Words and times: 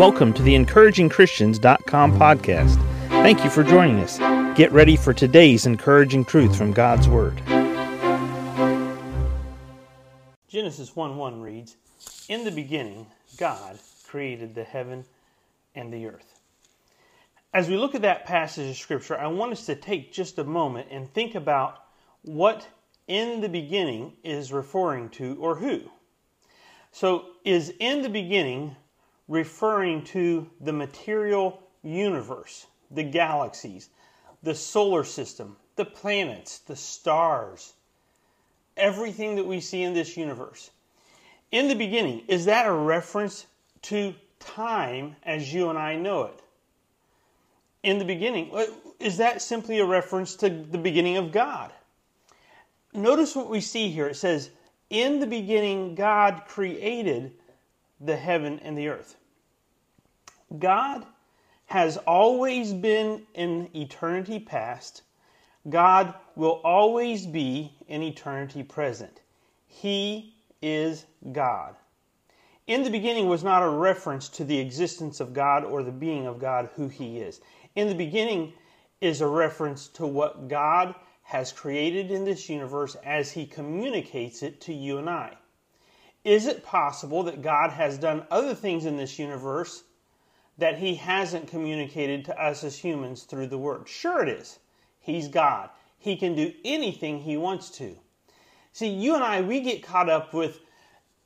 Welcome 0.00 0.32
to 0.32 0.42
the 0.42 0.54
encouragingchristians.com 0.54 2.18
podcast. 2.18 2.76
Thank 3.08 3.44
you 3.44 3.50
for 3.50 3.62
joining 3.62 3.98
us. 3.98 4.16
Get 4.56 4.72
ready 4.72 4.96
for 4.96 5.12
today's 5.12 5.66
encouraging 5.66 6.24
truth 6.24 6.56
from 6.56 6.72
God's 6.72 7.06
Word. 7.06 7.36
Genesis 10.48 10.96
1 10.96 11.18
1 11.18 11.40
reads, 11.42 11.76
In 12.30 12.44
the 12.44 12.50
beginning, 12.50 13.08
God 13.36 13.78
created 14.08 14.54
the 14.54 14.64
heaven 14.64 15.04
and 15.74 15.92
the 15.92 16.06
earth. 16.06 16.40
As 17.52 17.68
we 17.68 17.76
look 17.76 17.94
at 17.94 18.00
that 18.00 18.24
passage 18.24 18.70
of 18.70 18.78
Scripture, 18.78 19.18
I 19.18 19.26
want 19.26 19.52
us 19.52 19.66
to 19.66 19.74
take 19.74 20.14
just 20.14 20.38
a 20.38 20.44
moment 20.44 20.88
and 20.90 21.12
think 21.12 21.34
about 21.34 21.74
what 22.22 22.66
in 23.06 23.42
the 23.42 23.50
beginning 23.50 24.14
is 24.24 24.50
referring 24.50 25.10
to 25.10 25.36
or 25.38 25.56
who. 25.56 25.82
So, 26.90 27.26
is 27.44 27.74
in 27.78 28.00
the 28.00 28.08
beginning 28.08 28.76
referring 29.30 30.02
to 30.02 30.50
the 30.60 30.72
material 30.72 31.62
universe, 31.84 32.66
the 32.90 33.04
galaxies, 33.04 33.88
the 34.42 34.54
solar 34.54 35.04
system, 35.04 35.56
the 35.76 35.84
planets, 35.84 36.58
the 36.58 36.74
stars, 36.74 37.74
everything 38.76 39.36
that 39.36 39.46
we 39.46 39.60
see 39.60 39.82
in 39.82 39.94
this 39.94 40.16
universe. 40.16 40.70
In 41.52 41.68
the 41.68 41.76
beginning, 41.76 42.24
is 42.26 42.46
that 42.46 42.66
a 42.66 42.72
reference 42.72 43.46
to 43.82 44.12
time 44.40 45.14
as 45.22 45.54
you 45.54 45.70
and 45.70 45.78
I 45.78 45.94
know 45.94 46.24
it? 46.24 46.42
In 47.84 47.98
the 47.98 48.04
beginning, 48.04 48.50
uh, 48.52 48.66
is 48.98 49.18
that 49.18 49.40
simply 49.40 49.78
a 49.78 49.86
reference 49.86 50.34
to 50.36 50.50
the 50.50 50.76
beginning 50.76 51.16
of 51.16 51.30
God? 51.30 51.72
Notice 52.92 53.36
what 53.36 53.48
we 53.48 53.60
see 53.60 53.90
here. 53.90 54.08
It 54.08 54.16
says, 54.16 54.50
In 54.90 55.20
the 55.20 55.26
beginning, 55.26 55.94
God 55.94 56.42
created 56.48 57.32
the 58.00 58.16
heaven 58.16 58.58
and 58.64 58.76
the 58.76 58.88
earth. 58.88 59.16
God 60.58 61.06
has 61.66 61.96
always 61.98 62.72
been 62.72 63.26
in 63.34 63.70
eternity 63.76 64.40
past. 64.40 65.02
God 65.68 66.14
will 66.34 66.60
always 66.64 67.26
be 67.26 67.72
in 67.86 68.02
eternity 68.02 68.62
present. 68.62 69.20
He 69.66 70.34
is 70.60 71.06
God. 71.32 71.76
In 72.66 72.82
the 72.82 72.90
beginning 72.90 73.28
was 73.28 73.44
not 73.44 73.62
a 73.62 73.68
reference 73.68 74.28
to 74.30 74.44
the 74.44 74.58
existence 74.58 75.20
of 75.20 75.32
God 75.32 75.64
or 75.64 75.82
the 75.82 75.92
being 75.92 76.26
of 76.26 76.38
God, 76.38 76.70
who 76.74 76.88
He 76.88 77.18
is. 77.18 77.40
In 77.76 77.88
the 77.88 77.94
beginning 77.94 78.52
is 79.00 79.20
a 79.20 79.26
reference 79.26 79.88
to 79.88 80.06
what 80.06 80.48
God 80.48 80.94
has 81.22 81.52
created 81.52 82.10
in 82.10 82.24
this 82.24 82.48
universe 82.48 82.96
as 83.04 83.32
He 83.32 83.46
communicates 83.46 84.42
it 84.42 84.60
to 84.62 84.74
you 84.74 84.98
and 84.98 85.08
I. 85.08 85.36
Is 86.24 86.46
it 86.46 86.64
possible 86.64 87.22
that 87.24 87.42
God 87.42 87.70
has 87.70 87.96
done 87.96 88.26
other 88.30 88.54
things 88.54 88.84
in 88.84 88.96
this 88.96 89.18
universe 89.18 89.84
that 90.60 90.78
he 90.78 90.94
hasn't 90.94 91.48
communicated 91.48 92.24
to 92.26 92.42
us 92.42 92.62
as 92.64 92.76
humans 92.76 93.24
through 93.24 93.48
the 93.48 93.58
Word? 93.58 93.88
Sure, 93.88 94.22
it 94.22 94.28
is. 94.28 94.58
He's 95.00 95.28
God. 95.28 95.70
He 95.98 96.16
can 96.16 96.34
do 96.34 96.52
anything 96.64 97.18
he 97.20 97.36
wants 97.36 97.70
to. 97.72 97.96
See, 98.72 98.88
you 98.88 99.14
and 99.14 99.24
I, 99.24 99.40
we 99.40 99.60
get 99.60 99.82
caught 99.82 100.08
up 100.08 100.32
with 100.32 100.60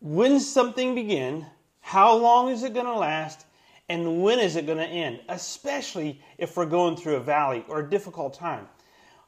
when 0.00 0.40
something 0.40 0.94
begin, 0.94 1.46
how 1.80 2.14
long 2.14 2.48
is 2.48 2.62
it 2.62 2.74
going 2.74 2.86
to 2.86 2.94
last, 2.94 3.46
and 3.88 4.22
when 4.22 4.38
is 4.38 4.56
it 4.56 4.66
going 4.66 4.78
to 4.78 4.86
end, 4.86 5.20
especially 5.28 6.20
if 6.38 6.56
we're 6.56 6.66
going 6.66 6.96
through 6.96 7.16
a 7.16 7.20
valley 7.20 7.64
or 7.68 7.80
a 7.80 7.90
difficult 7.90 8.34
time. 8.34 8.68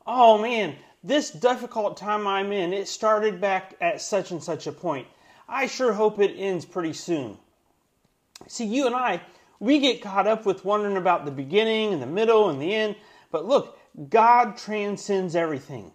Oh 0.06 0.38
man, 0.38 0.76
this 1.02 1.30
difficult 1.30 1.96
time 1.96 2.26
I'm 2.26 2.52
in, 2.52 2.72
it 2.72 2.88
started 2.88 3.40
back 3.40 3.74
at 3.80 4.00
such 4.00 4.30
and 4.30 4.42
such 4.42 4.66
a 4.66 4.72
point. 4.72 5.06
I 5.48 5.66
sure 5.66 5.92
hope 5.92 6.18
it 6.18 6.34
ends 6.36 6.64
pretty 6.64 6.94
soon. 6.94 7.36
See, 8.48 8.64
you 8.64 8.86
and 8.86 8.94
I, 8.94 9.20
we 9.60 9.78
get 9.78 10.02
caught 10.02 10.26
up 10.26 10.46
with 10.46 10.64
wondering 10.64 10.96
about 10.96 11.24
the 11.24 11.30
beginning 11.30 11.92
and 11.92 12.02
the 12.02 12.06
middle 12.06 12.50
and 12.50 12.60
the 12.60 12.74
end. 12.74 12.96
But 13.30 13.46
look, 13.46 13.78
God 14.08 14.56
transcends 14.56 15.36
everything. 15.36 15.92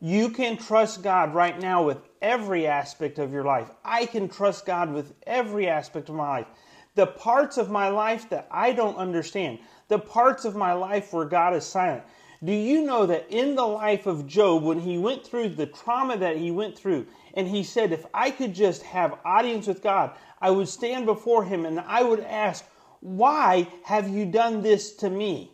You 0.00 0.28
can 0.28 0.56
trust 0.56 1.02
God 1.02 1.34
right 1.34 1.58
now 1.58 1.82
with 1.82 1.98
every 2.20 2.66
aspect 2.66 3.18
of 3.18 3.32
your 3.32 3.44
life. 3.44 3.70
I 3.84 4.06
can 4.06 4.28
trust 4.28 4.66
God 4.66 4.92
with 4.92 5.14
every 5.26 5.68
aspect 5.68 6.08
of 6.08 6.14
my 6.14 6.28
life. 6.28 6.46
The 6.94 7.06
parts 7.06 7.56
of 7.56 7.70
my 7.70 7.88
life 7.88 8.28
that 8.30 8.46
I 8.50 8.72
don't 8.72 8.96
understand, 8.96 9.58
the 9.88 9.98
parts 9.98 10.44
of 10.44 10.56
my 10.56 10.72
life 10.72 11.12
where 11.12 11.24
God 11.24 11.54
is 11.54 11.64
silent. 11.64 12.02
Do 12.44 12.52
you 12.52 12.82
know 12.82 13.06
that 13.06 13.26
in 13.30 13.54
the 13.54 13.66
life 13.66 14.06
of 14.06 14.26
Job, 14.26 14.62
when 14.62 14.80
he 14.80 14.98
went 14.98 15.26
through 15.26 15.50
the 15.50 15.66
trauma 15.66 16.18
that 16.18 16.36
he 16.36 16.50
went 16.50 16.78
through, 16.78 17.06
and 17.34 17.48
he 17.48 17.62
said, 17.62 17.92
If 17.92 18.04
I 18.12 18.30
could 18.30 18.54
just 18.54 18.82
have 18.82 19.18
audience 19.24 19.66
with 19.66 19.82
God, 19.82 20.12
I 20.40 20.50
would 20.50 20.68
stand 20.68 21.06
before 21.06 21.44
him 21.44 21.64
and 21.64 21.80
I 21.80 22.02
would 22.02 22.20
ask, 22.20 22.64
Why 23.00 23.68
have 23.84 24.08
you 24.08 24.26
done 24.26 24.62
this 24.62 24.92
to 24.96 25.08
me? 25.08 25.52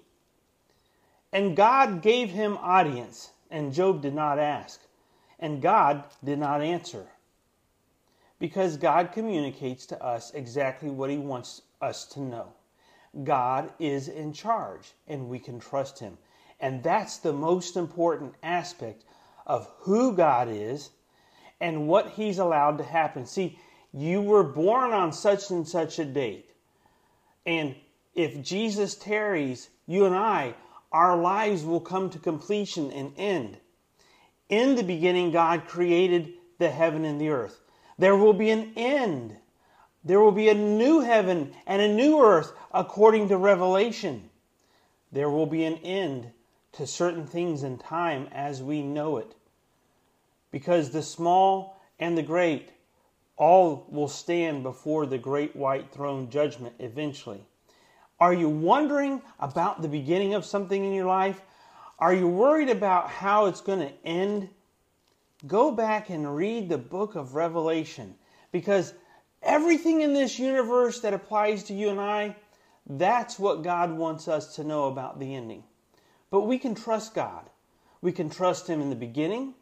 And 1.32 1.56
God 1.56 2.02
gave 2.02 2.30
him 2.30 2.58
audience, 2.58 3.30
and 3.50 3.72
Job 3.72 4.02
did 4.02 4.14
not 4.14 4.38
ask. 4.38 4.80
And 5.38 5.62
God 5.62 6.04
did 6.22 6.38
not 6.38 6.62
answer. 6.62 7.06
Because 8.38 8.76
God 8.76 9.12
communicates 9.12 9.86
to 9.86 10.02
us 10.02 10.32
exactly 10.34 10.90
what 10.90 11.10
he 11.10 11.16
wants 11.16 11.62
us 11.80 12.04
to 12.06 12.20
know. 12.20 12.52
God 13.24 13.72
is 13.78 14.08
in 14.08 14.32
charge, 14.32 14.92
and 15.06 15.28
we 15.28 15.38
can 15.38 15.60
trust 15.60 15.98
him. 15.98 16.18
And 16.62 16.80
that's 16.80 17.16
the 17.16 17.32
most 17.32 17.76
important 17.76 18.36
aspect 18.40 19.04
of 19.44 19.68
who 19.80 20.14
God 20.14 20.48
is 20.48 20.90
and 21.60 21.88
what 21.88 22.10
He's 22.10 22.38
allowed 22.38 22.78
to 22.78 22.84
happen. 22.84 23.26
See, 23.26 23.58
you 23.92 24.22
were 24.22 24.44
born 24.44 24.92
on 24.92 25.12
such 25.12 25.50
and 25.50 25.66
such 25.66 25.98
a 25.98 26.04
date. 26.04 26.52
And 27.44 27.74
if 28.14 28.40
Jesus 28.42 28.94
tarries, 28.94 29.70
you 29.88 30.06
and 30.06 30.14
I, 30.14 30.54
our 30.92 31.16
lives 31.16 31.64
will 31.64 31.80
come 31.80 32.08
to 32.10 32.18
completion 32.20 32.92
and 32.92 33.12
end. 33.16 33.58
In 34.48 34.76
the 34.76 34.84
beginning, 34.84 35.32
God 35.32 35.66
created 35.66 36.34
the 36.58 36.70
heaven 36.70 37.04
and 37.04 37.20
the 37.20 37.30
earth. 37.30 37.60
There 37.98 38.16
will 38.16 38.34
be 38.34 38.50
an 38.50 38.72
end. 38.76 39.36
There 40.04 40.20
will 40.20 40.32
be 40.32 40.48
a 40.48 40.54
new 40.54 41.00
heaven 41.00 41.54
and 41.66 41.82
a 41.82 41.92
new 41.92 42.22
earth 42.22 42.52
according 42.72 43.28
to 43.28 43.36
Revelation. 43.36 44.30
There 45.10 45.28
will 45.28 45.46
be 45.46 45.64
an 45.64 45.78
end 45.78 46.30
to 46.72 46.86
certain 46.86 47.26
things 47.26 47.62
in 47.62 47.78
time 47.78 48.28
as 48.32 48.62
we 48.62 48.82
know 48.82 49.18
it 49.18 49.34
because 50.50 50.90
the 50.90 51.02
small 51.02 51.80
and 51.98 52.16
the 52.16 52.22
great 52.22 52.70
all 53.36 53.86
will 53.88 54.08
stand 54.08 54.62
before 54.62 55.06
the 55.06 55.18
great 55.18 55.56
white 55.56 55.90
throne 55.90 56.30
judgment 56.30 56.74
eventually. 56.78 57.44
Are 58.20 58.32
you 58.34 58.48
wondering 58.48 59.20
about 59.40 59.82
the 59.82 59.88
beginning 59.88 60.34
of 60.34 60.44
something 60.44 60.84
in 60.84 60.92
your 60.92 61.06
life? 61.06 61.40
Are 61.98 62.14
you 62.14 62.28
worried 62.28 62.68
about 62.68 63.08
how 63.08 63.46
it's 63.46 63.60
going 63.60 63.80
to 63.80 63.92
end? 64.04 64.48
Go 65.46 65.72
back 65.72 66.08
and 66.10 66.36
read 66.36 66.68
the 66.68 66.78
book 66.78 67.16
of 67.16 67.34
Revelation 67.34 68.14
because 68.52 68.94
everything 69.42 70.02
in 70.02 70.12
this 70.12 70.38
universe 70.38 71.00
that 71.00 71.14
applies 71.14 71.64
to 71.64 71.74
you 71.74 71.88
and 71.88 72.00
I, 72.00 72.36
that's 72.86 73.38
what 73.38 73.62
God 73.62 73.90
wants 73.90 74.28
us 74.28 74.54
to 74.56 74.64
know 74.64 74.84
about 74.84 75.18
the 75.18 75.34
ending. 75.34 75.64
But 76.32 76.46
we 76.46 76.58
can 76.58 76.74
trust 76.74 77.14
God. 77.14 77.50
We 78.00 78.10
can 78.10 78.30
trust 78.30 78.66
Him 78.66 78.80
in 78.80 78.90
the 78.90 78.96
beginning, 78.96 79.54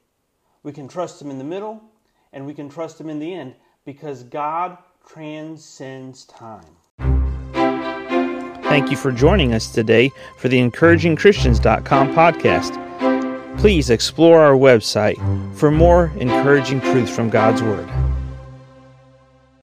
we 0.63 0.73
can 0.73 0.89
trust 0.89 1.21
Him 1.21 1.31
in 1.31 1.37
the 1.37 1.45
middle, 1.45 1.83
and 2.33 2.47
we 2.47 2.55
can 2.55 2.71
trust 2.71 2.99
Him 2.99 3.11
in 3.11 3.19
the 3.19 3.35
end 3.35 3.55
because 3.85 4.23
God 4.23 4.79
transcends 5.07 6.25
time. 6.25 6.77
Thank 8.63 8.91
you 8.91 8.97
for 8.97 9.11
joining 9.11 9.53
us 9.53 9.73
today 9.73 10.13
for 10.39 10.49
the 10.49 10.59
encouragingchristians.com 10.59 12.15
podcast. 12.15 13.59
Please 13.59 13.91
explore 13.91 14.41
our 14.41 14.55
website 14.55 15.19
for 15.57 15.73
more 15.73 16.13
encouraging 16.19 16.81
truths 16.81 17.15
from 17.15 17.31
God's 17.31 17.63
Word. 17.63 17.89